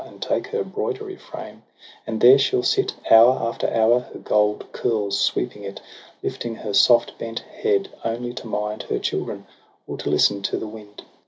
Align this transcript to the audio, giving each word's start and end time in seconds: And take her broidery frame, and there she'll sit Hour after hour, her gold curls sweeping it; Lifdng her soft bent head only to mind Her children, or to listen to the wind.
And 0.03 0.19
take 0.19 0.47
her 0.47 0.63
broidery 0.63 1.15
frame, 1.15 1.61
and 2.07 2.21
there 2.21 2.39
she'll 2.39 2.63
sit 2.63 2.95
Hour 3.11 3.37
after 3.39 3.71
hour, 3.71 3.99
her 3.99 4.17
gold 4.17 4.65
curls 4.71 5.19
sweeping 5.19 5.63
it; 5.63 5.79
Lifdng 6.23 6.57
her 6.63 6.73
soft 6.73 7.19
bent 7.19 7.41
head 7.41 7.89
only 8.03 8.33
to 8.33 8.47
mind 8.47 8.81
Her 8.89 8.97
children, 8.97 9.45
or 9.85 9.99
to 9.99 10.09
listen 10.09 10.41
to 10.41 10.57
the 10.57 10.65
wind. 10.65 11.03